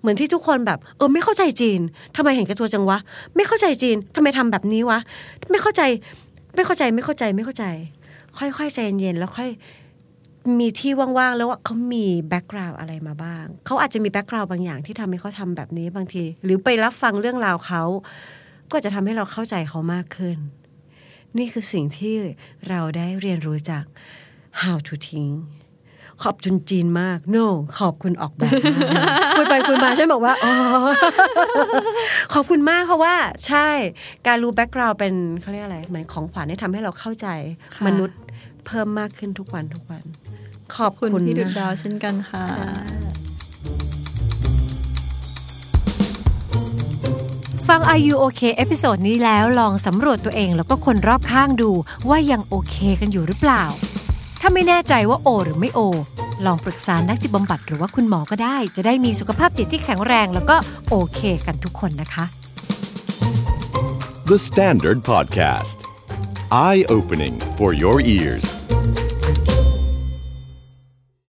[0.00, 1.80] เหมือนที่ทุกคนแบบ เออไม่เข้าใจจีน
[2.16, 2.98] ทำไมเห็นแก่ตัวจังวะ
[3.36, 4.98] ไม่เข้าใจจีนทำไมทำแบบนี้วะ
[5.50, 5.82] ไม่เข้าใจ
[6.54, 7.64] ไม่เข้าใจไม่เข้าใจไม่เข้าใจ
[8.38, 9.50] ค่อยๆใจเย็นๆแล้วค่อย
[10.60, 17.82] มีที่ว่างๆ แล้วว่าเขามี background อะไรมาบ้าง เขาอาจจะมี background บางอย่างที่ทำให้เขาทำแบบนี้บางที หรือไปรับฟังเรื่องราวเขา
[18.72, 20.36] ก็จะทำให้เราเข้าใจเขามากขึ้น
[21.38, 22.14] นี่คือสิ่งที่
[22.68, 23.84] เราได้เรียนรู้จาก
[24.62, 25.28] how to ทิ้ง
[26.22, 27.46] ขอบคุณจีนมาก เนาะ
[27.78, 30.52] ขอบคุณออกแบบมากคุยไปคุยมาฉันบอกว่าอ๋อ
[32.34, 33.14] ขอบคุณมากเพราะว่า
[33.46, 33.68] ใช่
[34.26, 37.28] การรู้ background เป็นเขาเรียกอะไร เหมือนของขวัญที่ทำให้เราเข้าใจ
[37.74, 38.18] ค่ะมนุษย์
[38.66, 40.02] เพิ่มมากขึ้นทุกวันทุกวัน
[40.76, 42.44] ขอบคุณคุณพี่ดุดนะดาวเช่นกันค่ะ
[47.68, 51.70] ฟัง Are You OK episode นี้แล้วลองสำรวจตัวเองแล้วก็คนรอบข้างดู
[52.08, 53.64] ว่ายังโอเคกันอยู่หรือเปล่า
[54.40, 55.80] ถ้าไม่แน่ใจว่าโอ หรือไม่โอ
[56.46, 60.56] ลองปรึกษานักจิตบำบัดหรือว่าคุณหมอก็ได้ จะได้มีสุขภาพจิตที่แข็งแรงแล้วก็
[60.90, 62.24] โอเคกันทุกคนนะคะ
[64.30, 65.78] The Standard Podcast.
[66.50, 68.53] Eye opening for your ears.